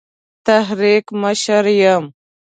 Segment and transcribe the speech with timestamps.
[0.47, 2.03] تحریک مشر یم.